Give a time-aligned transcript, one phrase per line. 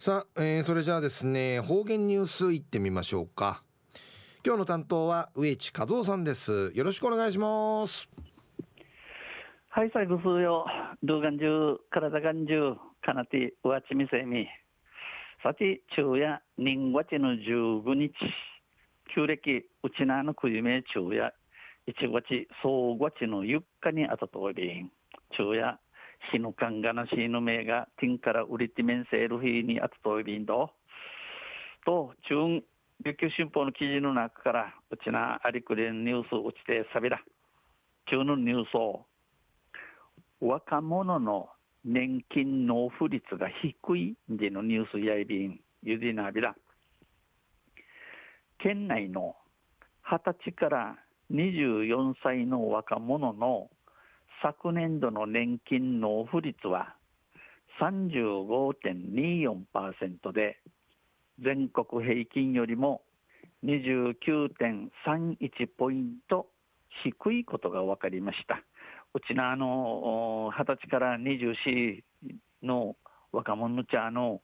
[0.00, 3.64] さあ、えー、それじゃあですね方言ニュースいってみましょうか。
[4.46, 6.70] 今日の担当は植地和夫さんです。
[6.72, 8.08] よろしくお願いします。
[9.70, 10.66] はい最後数よ
[11.02, 14.46] 動画中体がん中かなてうわちみせみ。
[15.42, 18.14] さて昼夜人月の15日。
[19.12, 21.34] 旧暦うちなのくじめ昼夜。
[21.88, 24.88] 1月総月の4日にあたとおり
[25.32, 25.80] 昼夜
[26.32, 30.70] 日のかんがなしの名がティンから売りて面せる日にあたとおりんど
[31.84, 32.62] と中
[33.04, 37.20] 琉球新報の記事の中からうちなありくれんニュースうちてさびら
[38.10, 39.06] 中のニュースを
[40.40, 41.48] 若者の
[41.84, 46.54] 年金納付率が低いでのニュースやいびんゆでなびら
[48.58, 49.36] 県内の
[50.04, 50.96] 20歳から
[51.32, 53.70] 24歳の若者の
[54.42, 56.94] 昨年度の年金納付率は
[57.80, 60.60] 35.24%で
[61.42, 63.02] 全国平均よりも
[63.64, 66.46] 29.31ポイント
[67.04, 68.62] 低いことが分かりました。
[69.14, 72.02] うちのあの20歳から24
[72.62, 72.96] の
[73.32, 74.42] 若者の茶の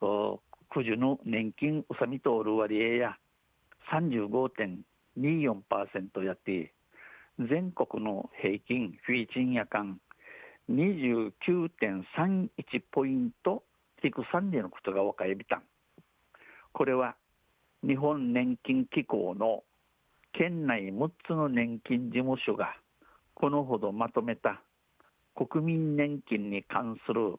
[0.00, 0.40] 九
[0.84, 3.18] 十の年金うさみ通る割合や
[3.92, 6.72] 35.24%やって
[7.38, 9.98] 全国の平均フィーチン夜間
[10.70, 13.62] 29.31ポイント
[14.02, 15.62] 低さんでのことが分かりびたん。
[16.72, 17.16] これは
[17.82, 19.64] 日本年金機構の
[20.32, 22.76] 県内6つの年金事務所が
[23.34, 24.62] このほどまとめた
[25.34, 27.36] 国民年金に関する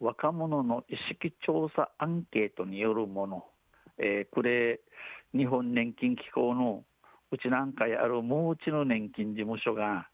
[0.00, 3.44] 若者の意識調査アンケートによるもの、
[3.98, 4.80] えー、これ
[5.34, 6.84] 日本年金機構の
[7.32, 10.08] うちなんかやるもううちの年金事務所が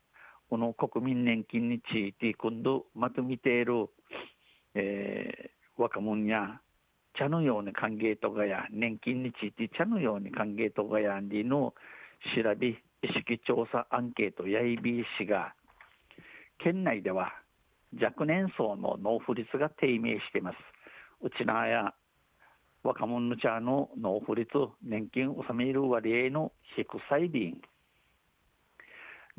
[0.49, 3.89] この国民年金について今度まとめている、
[4.75, 6.61] えー、若者や
[7.19, 11.75] 茶のように歓迎とかや年金について茶のように歓迎とかやんりの
[12.35, 12.77] 調べ意
[13.09, 15.55] 識調査アンケートやいびしが
[16.59, 17.33] 県内では
[18.01, 20.57] 若年層の納付率が低迷しています。
[21.21, 21.95] うちなや
[22.83, 24.51] 若者の茶の納付率
[24.83, 27.63] 年金納める割合の低さい便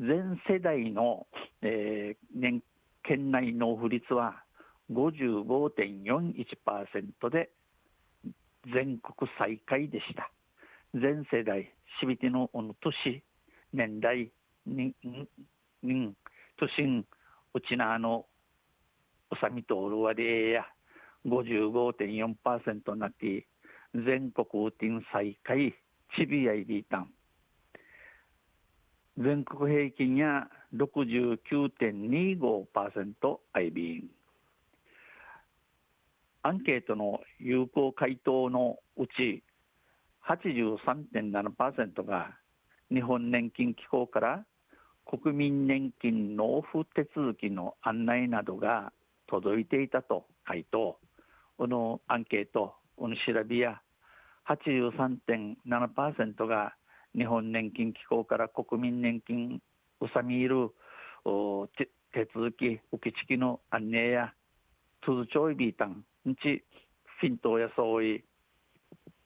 [0.00, 1.26] 全世代の、
[1.62, 2.62] えー、年
[3.02, 4.42] 県内納付率は
[4.90, 7.50] 55.41%で
[8.72, 10.30] 全国最下位でした。
[10.94, 13.22] 全世代、しびてのおの年、
[13.72, 14.30] 年代、
[14.66, 14.94] に、
[15.82, 16.14] に、
[16.56, 17.04] 年、
[17.52, 18.26] うちなの、
[19.30, 20.66] うさみとおる割合や
[21.26, 23.46] 55.4%になって、
[23.94, 25.74] 全国天最下位、
[26.16, 27.10] ちびやいびいたん。
[29.16, 34.10] 全国平均や69.25%アイビン。
[36.42, 39.44] アンケートの有効回答のうち
[40.28, 42.36] 83.7%が
[42.92, 44.44] 日本年金機構から
[45.06, 48.92] 国民年金納付手続きの案内などが
[49.26, 50.98] 届いていたと回答
[51.58, 53.80] のアンケートこの調べや
[54.48, 56.74] 83.7%が
[57.14, 59.60] 日本年金機構から国民年金
[60.00, 60.70] うさみいる
[62.12, 64.32] 手続き受付の案内や
[65.04, 66.64] 通帳いびいたんうち
[67.20, 68.24] フィントやそうい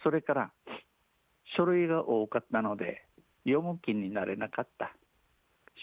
[0.03, 0.51] それから、
[1.55, 3.05] 書類が多かったので、
[3.43, 4.93] 読む気になれなかった。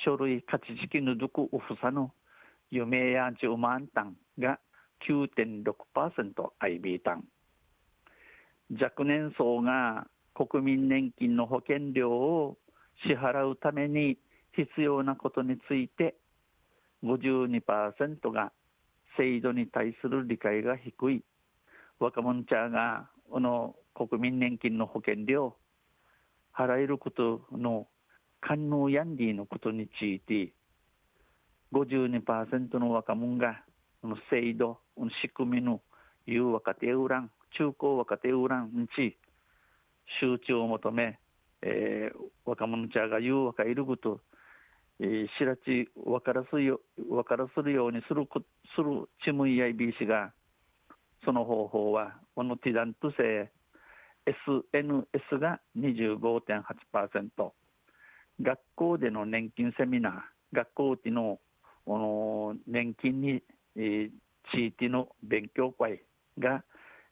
[0.04, 2.12] 書類勝ち付きぬどくうふさの、
[2.70, 4.60] 夢やじゅうまんたんが
[5.06, 7.24] 9.6%アイビータン。
[8.80, 12.56] 若年層が国民年金の保険料を
[13.06, 14.16] 支払うために
[14.52, 16.14] 必要なことについて
[17.04, 18.52] 52%が
[19.16, 21.24] 制度に対する理解が低い。
[21.98, 25.54] 若者ちゃがこの国民年金の保険料
[26.52, 27.86] 払えることの
[28.40, 30.52] 官能ヤンディのことについて
[31.72, 33.62] 52%の若者が
[34.02, 35.80] この制度の仕組みの
[36.26, 39.16] 言う若手ウラン中高若手ウランにち
[40.20, 41.18] 周知を求め、
[41.62, 44.20] えー、若者ちゃが言う若いること
[45.04, 48.28] えー、しらち分からすよ分からするようにする
[48.76, 50.32] するチムイヤイビー氏が
[51.24, 53.50] その方法はこのティダント性
[54.24, 57.50] SNS が25.8%
[58.40, 60.12] 学校での年金セミナー
[60.52, 61.40] 学校での
[61.84, 63.42] この年金に、
[63.74, 64.10] えー、
[64.52, 66.00] 地域の勉強会
[66.38, 66.62] が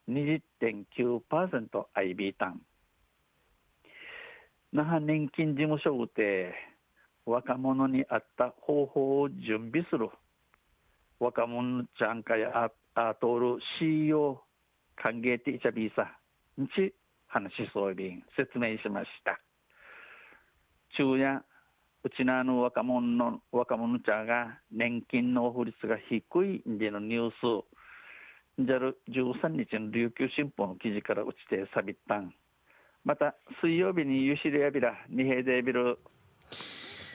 [0.09, 1.19] 20.9%
[1.93, 2.61] IB 単
[4.71, 6.53] 那覇年金事務所で
[7.25, 10.09] 若者に合った方法を準備する。
[11.19, 14.41] 若者ちゃんかやあとる CEO
[14.95, 16.03] 歓迎ていちゃびさ
[16.61, 16.93] んち
[17.27, 19.39] 話しそうびん説明しました。
[20.95, 21.43] 昼夜
[22.03, 32.33] うちなの若者の若者ちゃんが年金の法率が低いんでのニュースじゃる13日の琉球新報の記事からうちてさびったん。
[33.05, 35.99] また水曜日にユシレヤビラ二平デビル